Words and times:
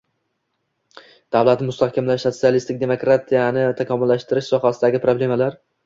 davlatni 1.35 1.67
mustahkamlash, 1.67 2.27
sotsialistik 2.29 2.81
demokratiyani 2.87 3.69
takomillashtirish 3.85 4.53
sohasidagi 4.55 5.09
problemalar 5.11 5.67